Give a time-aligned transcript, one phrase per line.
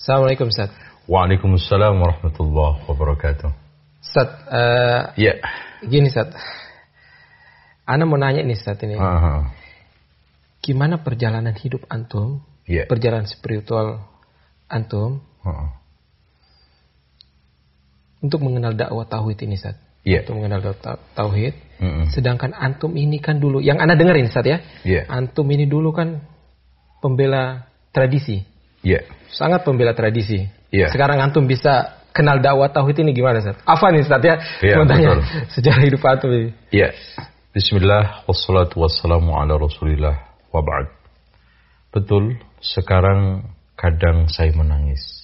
[0.00, 0.72] Assalamualaikum Ustaz.
[1.04, 3.50] Waalaikumsalam warahmatullahi wabarakatuh.
[4.00, 5.36] Ustaz, uh, Ya.
[5.84, 6.32] gini Ustaz.
[7.84, 8.96] Ana mau nanya nih Ustaz ini.
[8.96, 9.52] Aha.
[10.64, 12.40] Gimana perjalanan hidup antum?
[12.64, 12.88] Ya.
[12.88, 14.00] Perjalanan spiritual
[14.72, 15.76] antum Aha.
[18.24, 19.76] untuk mengenal dakwah tauhid ini Ustaz.
[20.00, 20.24] Iya.
[20.24, 21.52] Untuk mengenal dakwah ta- tauhid.
[21.76, 22.08] Mm-mm.
[22.08, 24.64] Sedangkan antum ini kan dulu yang Anda dengerin Ustaz ya.
[24.80, 25.04] Iya.
[25.12, 26.24] Antum ini dulu kan
[27.04, 28.48] pembela tradisi.
[28.80, 29.04] Ya.
[29.30, 30.48] Sangat pembela tradisi.
[30.72, 30.88] Iya.
[30.90, 33.58] Sekarang antum bisa kenal dakwah tauhid ini gimana Ustaz?
[33.66, 34.36] Apa nih Ustaz ya?
[34.64, 35.20] Iya, tanya betul.
[35.54, 36.50] sejarah hidup antum ini.
[36.72, 36.90] Ya.
[37.50, 40.16] Bismillah wassalatu wassalamu ala Rasulillah
[40.54, 40.86] wa ba'd.
[41.90, 45.20] Betul, sekarang kadang saya menangis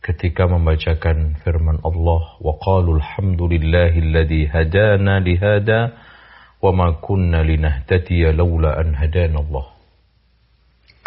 [0.00, 5.94] ketika membacakan firman Allah wa qalu alhamdulillahilladzi hadana lihada
[6.58, 9.66] wa ma kunna linahtadiya laula an hadana Allah.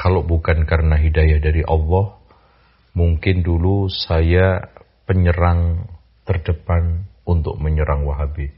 [0.03, 2.19] Kalau bukan karena hidayah dari Allah,
[2.91, 4.59] mungkin dulu saya
[5.07, 5.87] penyerang
[6.27, 8.51] terdepan untuk menyerang Wahabi.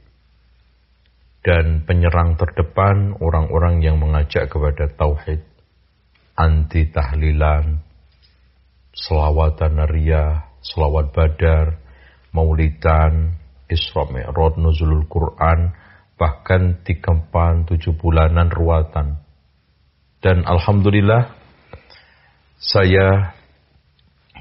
[1.46, 5.46] Dan penyerang terdepan orang-orang yang mengajak kepada tauhid,
[6.34, 7.78] anti tahlilan,
[8.90, 11.78] selawatan nariyah, selawat badar,
[12.34, 13.38] maulidan,
[13.70, 15.78] Isra Mi'raj, nuzulul Quran,
[16.18, 19.25] bahkan tikampan tujuh bulanan ruatan.
[20.26, 21.38] Dan Alhamdulillah,
[22.58, 23.38] saya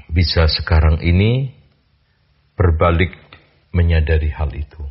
[0.09, 1.53] bisa sekarang ini
[2.57, 3.13] berbalik
[3.69, 4.81] menyadari hal itu.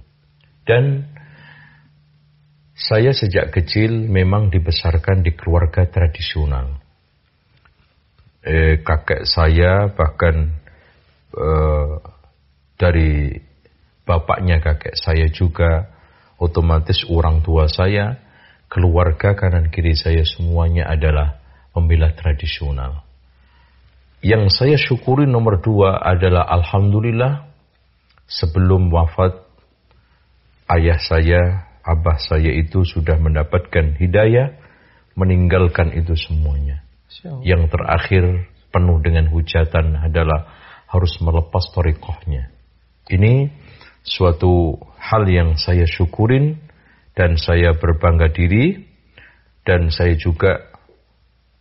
[0.62, 1.02] Dan
[2.78, 6.78] saya sejak kecil memang dibesarkan di keluarga tradisional
[8.42, 10.58] eh, kakek saya bahkan
[11.34, 11.92] eh,
[12.74, 13.34] dari
[14.02, 15.86] bapaknya kakek saya juga
[16.42, 18.23] otomatis orang tua saya
[18.74, 21.38] keluarga kanan kiri saya semuanya adalah
[21.70, 23.06] pembela tradisional.
[24.18, 27.46] Yang saya syukuri nomor dua adalah alhamdulillah
[28.26, 29.46] sebelum wafat
[30.74, 34.58] ayah saya abah saya itu sudah mendapatkan hidayah
[35.14, 36.82] meninggalkan itu semuanya.
[37.46, 40.50] Yang terakhir penuh dengan hujatan adalah
[40.90, 42.50] harus melepas torikohnya.
[43.06, 43.52] Ini
[44.02, 46.63] suatu hal yang saya syukurin
[47.14, 48.82] dan saya berbangga diri
[49.64, 50.74] dan saya juga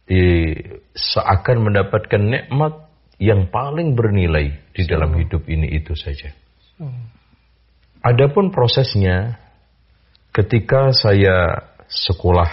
[0.10, 0.52] di,
[0.92, 2.92] seakan mendapatkan nikmat
[3.22, 6.34] yang paling bernilai di dalam hidup ini itu saja.
[8.04, 9.40] Adapun prosesnya
[10.36, 12.50] ketika saya sekolah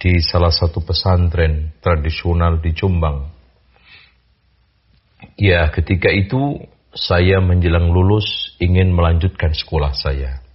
[0.00, 3.28] di salah satu pesantren tradisional di Jombang.
[5.36, 6.62] Ya, ketika itu
[6.96, 10.45] saya menjelang lulus ingin melanjutkan sekolah saya.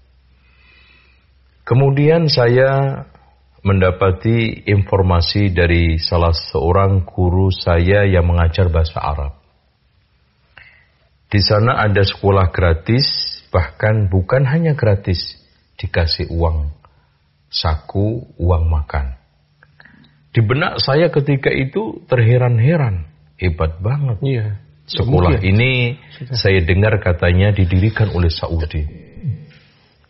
[1.71, 3.07] Kemudian saya
[3.63, 9.39] mendapati informasi dari salah seorang guru saya yang mengajar bahasa Arab.
[11.31, 13.07] Di sana ada sekolah gratis,
[13.55, 15.39] bahkan bukan hanya gratis,
[15.79, 16.75] dikasih uang
[17.47, 19.15] saku, uang makan.
[20.35, 23.07] Di benak saya ketika itu terheran-heran,
[23.39, 24.19] hebat banget.
[24.19, 24.47] Iya.
[24.91, 25.55] Sekolah Mungkin.
[25.55, 25.71] ini
[26.35, 28.83] saya dengar katanya didirikan oleh Saudi.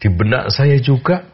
[0.02, 1.31] Di benak saya juga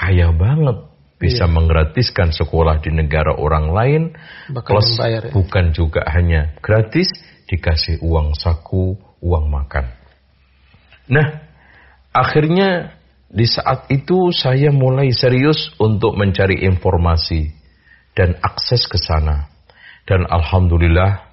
[0.00, 0.88] kaya banget
[1.20, 4.02] bisa menggratiskan sekolah di negara orang lain
[4.48, 5.32] Bahkan plus membayar ya.
[5.36, 7.12] bukan juga hanya gratis
[7.44, 9.92] dikasih uang saku, uang makan.
[11.12, 11.44] Nah,
[12.16, 12.96] akhirnya
[13.28, 17.52] di saat itu saya mulai serius untuk mencari informasi
[18.16, 19.52] dan akses ke sana.
[20.08, 21.30] Dan alhamdulillah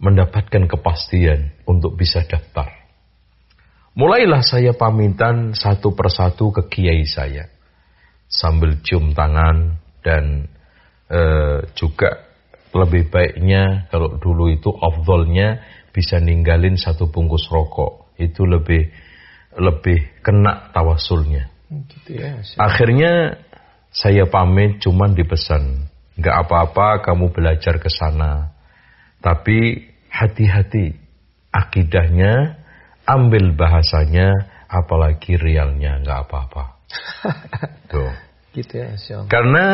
[0.00, 2.70] mendapatkan kepastian untuk bisa daftar.
[3.98, 7.53] Mulailah saya pamitan satu persatu ke kiai saya.
[8.34, 10.50] Sambil cium tangan dan
[11.06, 12.26] eh, juga
[12.74, 15.62] lebih baiknya kalau dulu itu afdolnya
[15.94, 18.18] bisa ninggalin satu bungkus rokok.
[18.18, 18.90] Itu lebih
[19.54, 21.46] lebih kena tawasulnya.
[21.70, 22.42] Gitu ya.
[22.58, 23.38] Akhirnya
[23.94, 25.86] saya pamit cuman dipesan.
[26.18, 28.54] Nggak apa-apa kamu belajar ke sana.
[29.22, 31.02] Tapi hati-hati.
[31.54, 32.58] Akidahnya,
[33.06, 36.64] ambil bahasanya, apalagi realnya nggak apa-apa.
[37.94, 38.10] Tuh.
[38.54, 38.94] Gitu ya.
[38.94, 39.26] Allah.
[39.26, 39.66] Karena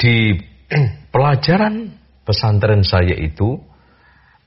[0.00, 0.40] di
[1.12, 1.92] pelajaran
[2.24, 3.60] pesantren saya itu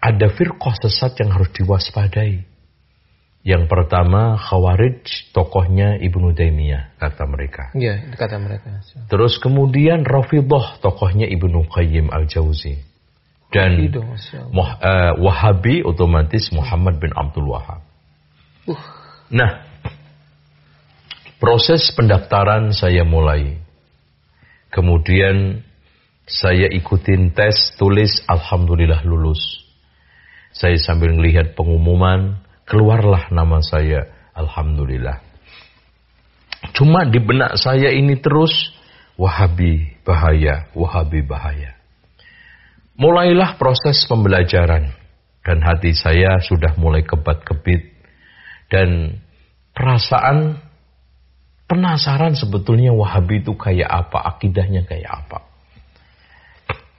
[0.01, 2.57] ada firqah sesat yang harus diwaspadai.
[3.45, 7.69] Yang pertama Khawarij, tokohnya Ibnu Taimiyah kata mereka.
[7.77, 8.81] Iya, kata mereka.
[9.05, 12.81] Terus kemudian Rafidhah, tokohnya Ibnu Qayyim Al-Jauzi.
[13.53, 17.85] Dan eh, Wahabi otomatis Muhammad bin Abdul Wahab.
[18.65, 18.81] Uh.
[19.29, 19.64] Nah,
[21.39, 23.59] proses pendaftaran saya mulai.
[24.71, 25.63] Kemudian
[26.25, 29.61] Saya ikutin tes, tulis, Alhamdulillah lulus.
[30.49, 35.21] Saya sambil melihat pengumuman, keluarlah nama saya, Alhamdulillah.
[36.73, 38.73] Cuma di benak saya ini terus,
[39.21, 41.77] Wahabi bahaya, Wahabi bahaya.
[42.97, 44.97] Mulailah proses pembelajaran
[45.45, 48.01] dan hati saya sudah mulai kebat-kebit
[48.73, 49.21] dan
[49.77, 50.57] perasaan
[51.65, 55.37] penasaran sebetulnya Wahabi itu kayak apa, akidahnya kayak apa.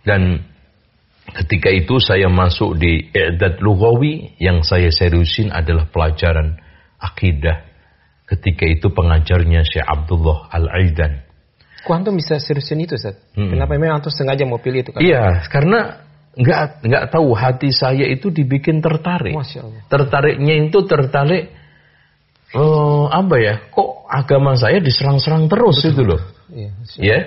[0.07, 0.43] Dan
[1.35, 6.59] ketika itu saya masuk di I'dad Lugawi yang saya seriusin adalah pelajaran
[7.03, 7.67] akidah.
[8.27, 11.23] Ketika itu pengajarnya Syekh Abdullah Al-Aidan.
[11.87, 13.15] Kok antum bisa seriusin itu, Ustaz?
[13.39, 13.55] Hmm.
[13.55, 14.91] Kenapa memang antum sengaja mau pilih itu?
[14.91, 14.99] Kan?
[14.99, 16.03] Iya, karena
[16.35, 19.31] nggak nggak tahu hati saya itu dibikin tertarik.
[19.87, 21.55] Tertariknya itu tertarik
[22.57, 23.55] uh, apa ya?
[23.69, 25.93] Kok agama saya diserang-serang terus Betul.
[25.93, 26.23] itu loh.
[26.49, 27.19] Iya, ya.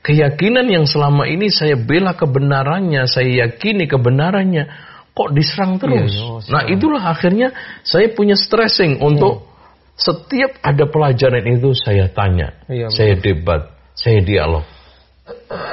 [0.00, 4.64] Keyakinan yang selama ini saya bela kebenarannya, saya yakini kebenarannya,
[5.12, 6.12] kok diserang iya, terus.
[6.16, 7.52] Iya, nah, itulah akhirnya
[7.84, 10.00] saya punya stressing untuk iya.
[10.00, 14.64] setiap ada pelajaran itu saya tanya, iya, saya debat, saya dialog.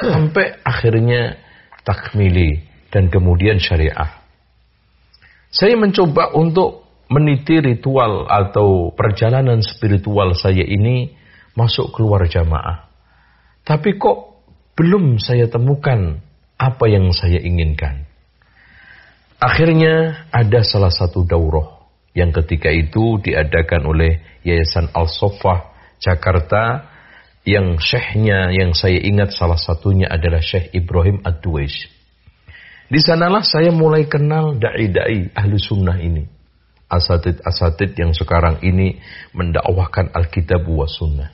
[0.04, 1.40] Sampai akhirnya
[1.88, 2.60] takmili
[2.92, 4.20] dan kemudian syariah.
[5.48, 11.16] Saya mencoba untuk meniti ritual atau perjalanan spiritual saya ini
[11.56, 12.88] masuk keluar jamaah.
[13.64, 14.44] Tapi kok
[14.76, 16.20] belum saya temukan
[16.60, 18.04] apa yang saya inginkan.
[19.38, 21.78] Akhirnya ada salah satu daurah
[22.12, 26.90] yang ketika itu diadakan oleh Yayasan Al-Sofah Jakarta
[27.46, 31.88] yang syekhnya yang saya ingat salah satunya adalah Syekh Ibrahim Ad-Duwais.
[32.88, 36.37] Di sanalah saya mulai kenal dai-dai ahlu sunnah ini.
[36.88, 38.96] Asatid-asatid yang sekarang ini
[39.36, 41.30] mendakwahkan Alkitab wa sunnah.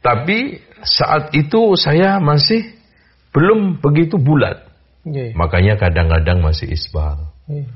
[0.00, 2.72] Tapi saat itu saya masih
[3.36, 4.64] belum begitu bulat.
[5.04, 5.36] Yeah.
[5.36, 7.28] Makanya kadang-kadang masih isbal.
[7.52, 7.68] Yeah.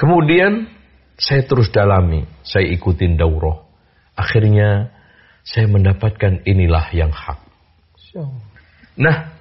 [0.00, 0.72] Kemudian
[1.20, 3.62] saya terus dalami, saya ikutin daurah.
[4.16, 4.90] Akhirnya
[5.44, 7.44] saya mendapatkan inilah yang hak.
[8.94, 9.34] Nah,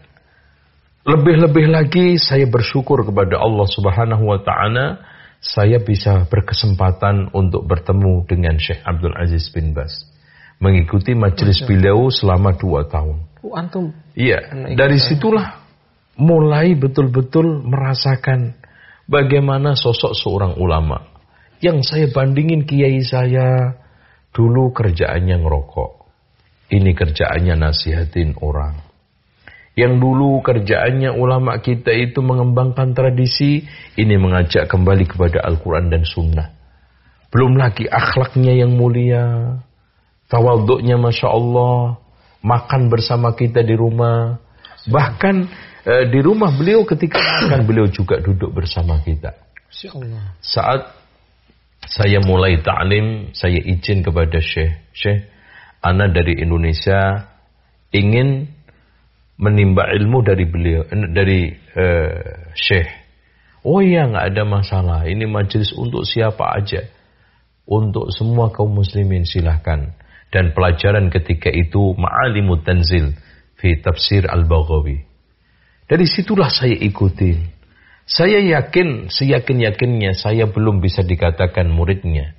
[1.05, 5.03] lebih-lebih lagi saya bersyukur kepada Allah Subhanahu wa taala
[5.43, 10.07] saya bisa berkesempatan untuk bertemu dengan Syekh Abdul Aziz bin Bas.
[10.63, 13.19] Mengikuti majelis beliau selama dua tahun.
[13.43, 13.91] Oh, antum?
[14.15, 15.59] Iya, dari situlah
[16.15, 18.55] mulai betul-betul merasakan
[19.03, 21.03] bagaimana sosok seorang ulama.
[21.59, 23.75] Yang saya bandingin kiai saya,
[24.33, 25.91] Dulu kerjaannya ngerokok.
[26.73, 28.81] Ini kerjaannya nasihatin orang.
[29.73, 33.65] Yang dulu kerjaannya ulama kita itu mengembangkan tradisi,
[33.97, 36.53] ini mengajak kembali kepada Al-Quran dan Sunnah.
[37.33, 39.57] Belum lagi akhlaknya yang mulia,
[40.29, 41.97] tawaduknya Masya Allah,
[42.45, 44.37] makan bersama kita di rumah.
[44.85, 45.35] Bahkan
[45.89, 49.33] eh, di rumah beliau ketika makan, beliau juga duduk bersama kita.
[50.37, 50.93] Saat
[51.89, 55.33] saya mulai ta'lim, saya izin kepada Syekh, Syekh,
[55.83, 57.27] Ana dari Indonesia
[57.91, 58.47] ingin
[59.37, 62.89] menimba ilmu dari beliau, dari uh, Syekh.
[63.63, 64.99] Oh iya, nggak ada masalah.
[65.07, 66.83] Ini majelis untuk siapa aja.
[67.63, 69.95] Untuk semua kaum muslimin silahkan.
[70.27, 73.15] Dan pelajaran ketika itu ma'alimut tanzil
[73.55, 74.99] fi tafsir al-Baghawi.
[75.87, 77.39] Dari situlah saya ikuti.
[78.03, 82.35] Saya yakin, seyakin-yakinnya saya belum bisa dikatakan muridnya.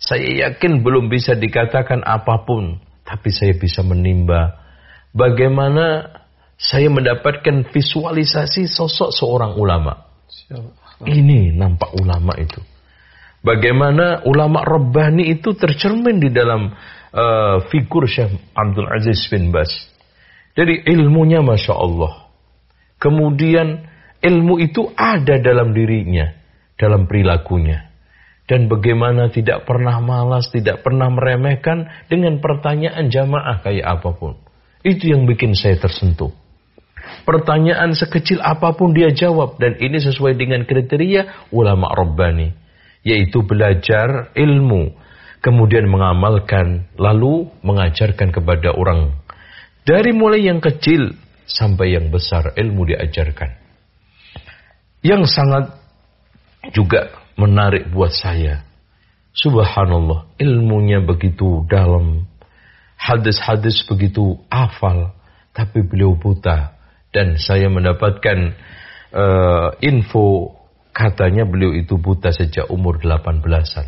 [0.00, 4.64] Saya yakin belum bisa dikatakan apa pun, tapi saya bisa menimba
[5.12, 6.08] bagaimana
[6.54, 10.06] saya mendapatkan visualisasi sosok seorang ulama.
[11.02, 12.62] Ini nampak ulama itu.
[13.44, 16.72] Bagaimana ulama Rabbani itu tercermin di dalam
[17.12, 19.68] uh, figur Syekh Abdul Aziz bin Bas.
[20.56, 22.30] Jadi ilmunya Masya Allah.
[22.96, 23.84] Kemudian
[24.22, 26.32] ilmu itu ada dalam dirinya,
[26.80, 27.92] dalam perilakunya.
[28.44, 34.36] Dan bagaimana tidak pernah malas, tidak pernah meremehkan dengan pertanyaan jamaah kayak apa pun.
[34.84, 36.43] Itu yang bikin saya tersentuh.
[37.24, 42.52] Pertanyaan sekecil apa pun dia jawab dan ini sesuai dengan kriteria ulama Rabbani.
[43.04, 44.92] Yaitu belajar ilmu,
[45.44, 49.12] kemudian mengamalkan, lalu mengajarkan kepada orang.
[49.84, 51.12] Dari mulai yang kecil
[51.44, 53.64] sampai yang besar ilmu diajarkan
[55.04, 55.68] yang sangat
[56.72, 58.64] juga menarik buat saya.
[59.36, 62.24] Subhanallah, ilmunya begitu dalam,
[62.96, 65.12] hadis-hadis begitu hafal,
[65.52, 66.73] tapi beliau buta.
[67.14, 68.58] Dan saya mendapatkan
[69.14, 70.58] uh, info
[70.94, 73.86] katanya beliau itu buta sejak umur 18-an.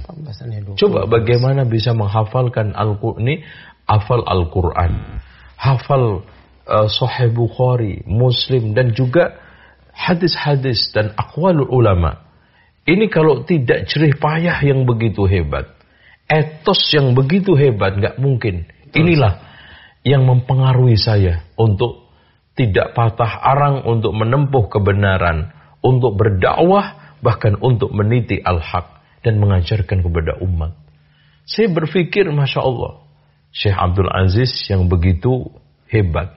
[0.78, 3.42] Coba bagaimana bisa menghafalkan Al-Qur'an ini,
[3.86, 5.22] hafal Al-Qur'an,
[5.58, 6.26] hafal
[6.66, 9.38] uh, Sahih Bukhari, Muslim dan juga
[9.94, 12.26] hadis-hadis dan akwalul ulama.
[12.86, 15.74] Ini kalau tidak jerih payah yang begitu hebat,
[16.30, 18.66] etos yang begitu hebat nggak mungkin.
[18.94, 19.42] Inilah
[20.06, 22.05] yang mempengaruhi saya untuk
[22.56, 25.52] tidak patah arang untuk menempuh kebenaran,
[25.84, 30.72] untuk berdakwah, bahkan untuk meniti al-haq dan mengajarkan kepada umat.
[31.44, 33.04] Saya berpikir, Masya Allah,
[33.52, 35.52] Syekh Abdul Aziz yang begitu
[35.92, 36.32] hebat,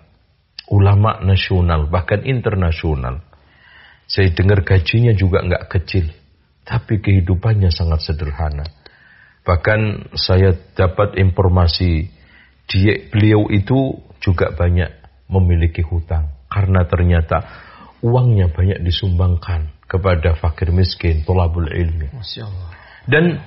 [0.68, 3.24] ulama nasional, bahkan internasional.
[4.06, 6.12] Saya dengar gajinya juga nggak kecil,
[6.68, 8.68] tapi kehidupannya sangat sederhana.
[9.48, 12.12] Bahkan saya dapat informasi
[12.70, 14.99] dia, beliau itu juga banyak
[15.30, 17.46] memiliki hutang karena ternyata
[18.02, 22.10] uangnya banyak disumbangkan kepada fakir miskin, tolabul ilmi.
[23.10, 23.42] Dan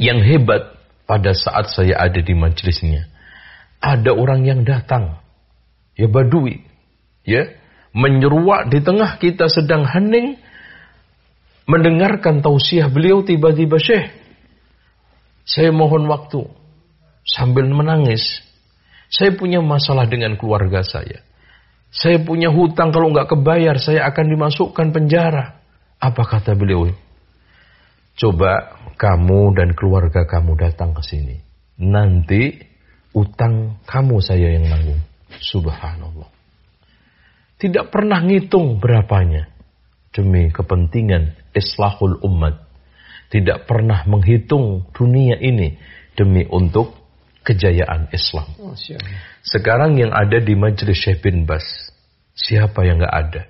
[0.00, 3.08] yang hebat pada saat saya ada di majelisnya,
[3.82, 5.20] ada orang yang datang,
[5.92, 6.64] ya badui,
[7.28, 7.52] ya,
[7.92, 10.40] menyeruak di tengah kita sedang hening,
[11.68, 14.08] mendengarkan tausiah beliau tiba-tiba syekh,
[15.44, 16.48] saya mohon waktu
[17.26, 18.40] sambil menangis.
[19.12, 21.20] Saya punya masalah dengan keluarga saya.
[21.92, 25.60] Saya punya hutang kalau nggak kebayar saya akan dimasukkan penjara.
[26.00, 26.88] Apa kata beliau?
[28.16, 31.36] Coba kamu dan keluarga kamu datang ke sini.
[31.84, 32.56] Nanti
[33.12, 35.04] utang kamu saya yang nanggung.
[35.44, 36.32] Subhanallah.
[37.60, 39.52] Tidak pernah ngitung berapanya.
[40.08, 42.64] Demi kepentingan islahul umat.
[43.28, 45.76] Tidak pernah menghitung dunia ini
[46.16, 47.01] demi untuk
[47.42, 48.46] kejayaan Islam.
[49.42, 51.64] Sekarang yang ada di majelis Syekh bin Bas,
[52.34, 53.42] siapa yang nggak ada?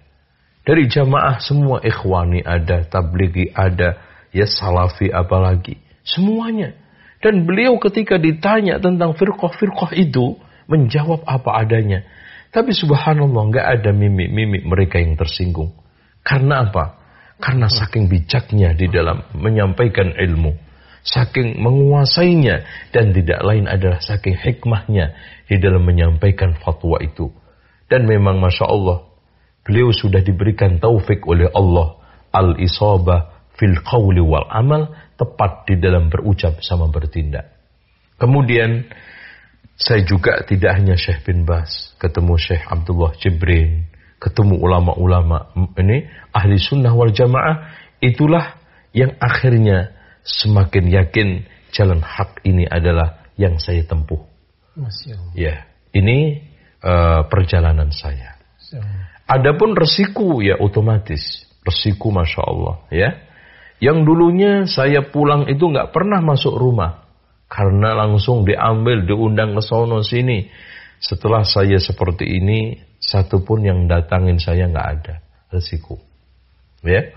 [0.63, 3.99] Dari jamaah semua ikhwani ada, tablighi ada,
[4.31, 5.79] ya salafi apalagi.
[6.07, 6.75] Semuanya.
[7.23, 12.03] Dan beliau ketika ditanya tentang firqah-firqah itu, menjawab apa adanya.
[12.51, 15.73] Tapi subhanallah nggak ada mimik-mimik mereka yang tersinggung.
[16.23, 16.99] Karena apa?
[17.43, 20.72] Karena saking bijaknya di dalam menyampaikan ilmu
[21.03, 22.63] saking menguasainya
[22.95, 25.15] dan tidak lain adalah saking hikmahnya
[25.51, 27.31] di dalam menyampaikan fatwa itu.
[27.91, 29.05] Dan memang masya Allah,
[29.67, 32.01] beliau sudah diberikan taufik oleh Allah
[32.33, 34.89] al-isabah fil qawli wal amal
[35.21, 37.53] tepat di dalam berucap sama bertindak.
[38.17, 38.89] Kemudian
[39.77, 43.91] saya juga tidak hanya Syekh bin Bas, ketemu Syekh Abdullah Jibrin,
[44.23, 48.57] ketemu ulama-ulama ini ahli sunnah wal jamaah, itulah
[48.95, 49.91] yang akhirnya
[50.23, 51.29] semakin yakin
[51.75, 54.23] jalan hak ini adalah yang saya tempuh.
[55.37, 56.41] Ya, ini
[56.81, 58.41] uh, perjalanan saya.
[59.29, 63.11] Adapun resiko ya otomatis, resiko masya Allah ya.
[63.83, 67.03] Yang dulunya saya pulang itu nggak pernah masuk rumah
[67.51, 70.49] karena langsung diambil, diundang ke sono sini.
[71.03, 75.15] Setelah saya seperti ini, satu pun yang datangin saya nggak ada
[75.51, 75.99] resiko.
[76.87, 77.11] Ya,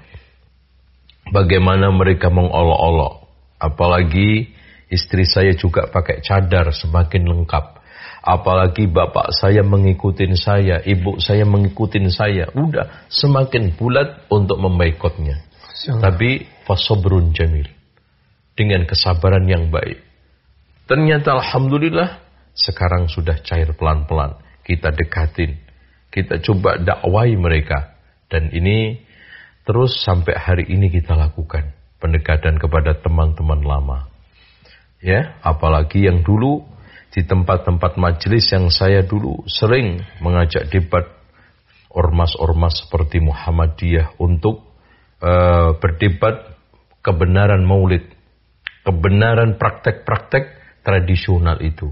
[1.29, 3.25] bagaimana mereka mengolok-olok.
[3.57, 4.51] Apalagi
[4.91, 7.65] istri saya juga pakai cadar semakin lengkap.
[8.25, 12.49] Apalagi bapak saya mengikuti saya, ibu saya mengikuti saya.
[12.57, 15.45] Udah semakin bulat untuk membaikotnya.
[16.01, 17.69] Tapi fasobrun jamil.
[18.57, 20.01] Dengan kesabaran yang baik.
[20.89, 22.23] Ternyata Alhamdulillah
[22.55, 24.41] sekarang sudah cair pelan-pelan.
[24.65, 25.59] Kita dekatin.
[26.09, 27.93] Kita coba dakwai mereka.
[28.25, 29.05] Dan ini
[29.65, 33.99] Terus sampai hari ini kita lakukan pendekatan kepada teman-teman lama.
[35.01, 36.61] Ya, apalagi yang dulu
[37.09, 41.09] di tempat-tempat majelis yang saya dulu sering mengajak debat
[41.89, 44.61] ormas-ormas seperti Muhammadiyah untuk
[45.23, 46.53] uh, berdebat
[47.01, 48.05] kebenaran maulid,
[48.85, 51.89] kebenaran praktek-praktek tradisional itu.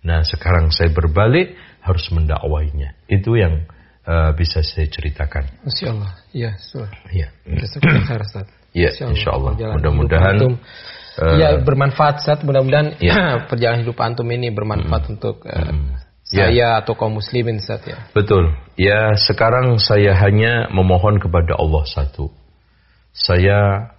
[0.00, 1.52] Nah, sekarang saya berbalik
[1.84, 2.96] harus mendakwainya.
[3.04, 3.68] Itu yang
[4.06, 5.64] uh, bisa saya ceritakan.
[5.66, 6.10] Masya Allah.
[6.32, 6.50] Ya.
[7.10, 7.28] Ya.
[7.44, 8.46] Khair, Ustaz.
[8.70, 9.58] Ya, insya Allah.
[9.58, 10.36] Mudah-mudahan.
[10.40, 12.40] Uh, ya, bermanfaat, Ustaz.
[12.46, 13.44] Mudah-mudahan ya.
[13.50, 15.14] perjalanan hidup antum ini bermanfaat hmm.
[15.18, 15.98] untuk uh, hmm.
[16.22, 16.68] saya ya.
[16.80, 17.82] atau kaum muslimin, Ustaz.
[17.84, 17.98] Ya.
[18.14, 18.54] Betul.
[18.78, 22.30] Ya, sekarang saya hanya memohon kepada Allah satu.
[23.10, 23.90] Saya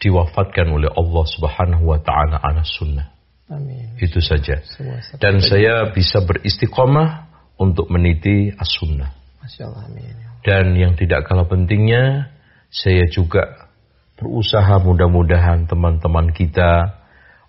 [0.00, 3.16] diwafatkan oleh Allah Subhanahu wa taala ala sunnah.
[3.46, 3.94] Amin.
[4.02, 4.58] Itu saja.
[5.22, 7.25] Dan saya bisa beristiqomah
[7.56, 9.12] untuk meniti as-sunnah.
[10.46, 12.30] Dan yang tidak kalah pentingnya,
[12.70, 13.66] saya juga
[14.16, 17.02] berusaha mudah-mudahan teman-teman kita,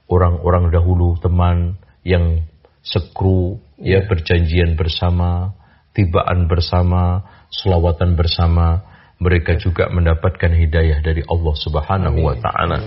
[0.07, 2.47] orang-orang dahulu teman yang
[2.83, 3.99] sekru, yeah.
[3.99, 4.07] ya iya.
[4.07, 5.55] berjanjian bersama,
[5.91, 8.83] tibaan bersama, selawatan bersama,
[9.19, 9.61] mereka yeah.
[9.63, 12.77] juga mendapatkan hidayah dari Allah Subhanahu wa taala.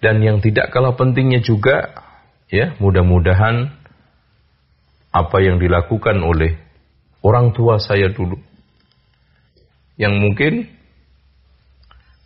[0.00, 1.96] Dan yang tidak kalah pentingnya juga
[2.52, 3.83] ya, mudah-mudahan
[5.14, 6.58] apa yang dilakukan oleh
[7.22, 8.34] orang tua saya dulu
[9.94, 10.66] yang mungkin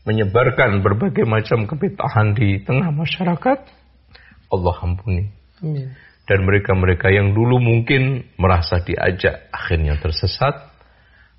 [0.08, 3.58] menyebarkan berbagai macam kebitahan di tengah masyarakat,
[4.48, 5.28] Allah ampuni.
[5.60, 5.92] Amin.
[6.24, 10.72] Dan mereka-mereka yang dulu mungkin merasa diajak akhirnya tersesat,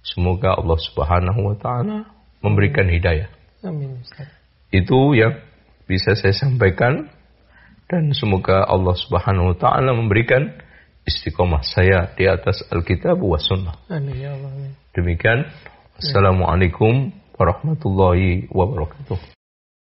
[0.05, 1.97] semoga Allah Subhanahu wa taala
[2.45, 3.29] memberikan hidayah.
[3.65, 4.05] Amin.
[4.69, 5.33] Itu yang
[5.89, 7.09] bisa saya sampaikan
[7.89, 10.53] dan semoga Allah Subhanahu wa taala memberikan
[11.09, 13.75] istiqomah saya di atas Alkitab wa sunnah.
[13.89, 13.97] Ya
[14.93, 15.49] Demikian.
[15.99, 19.38] Assalamualaikum warahmatullahi wabarakatuh.